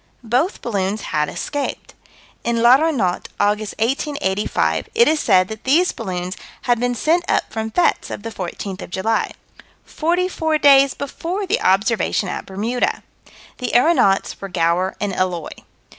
[0.23, 1.93] Both balloons had escaped.
[2.43, 7.69] In L'Aéronaute, August, 1885, it is said that these balloons had been sent up from
[7.69, 9.33] fêtes of the fourteenth of July
[9.85, 13.03] 44 days before the observation at Bermuda.
[13.59, 15.51] The aeronauts were Gower and Eloy.